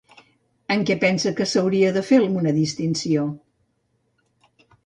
En 0.75 0.85
què 0.89 0.95
pensa 1.03 1.33
que 1.41 1.47
s'hauria 1.51 1.91
de 1.99 2.03
fer 2.09 2.21
una 2.39 2.57
distinció? 2.57 3.29